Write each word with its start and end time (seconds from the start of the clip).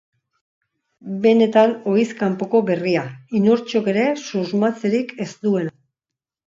Benetan 1.25 1.75
ohiz 1.93 2.07
kanpoko 2.23 2.63
berria, 2.71 3.05
inortxok 3.43 3.93
ere 3.95 4.09
susmatzerik 4.27 5.19
ez 5.29 5.33
duena. 5.47 5.81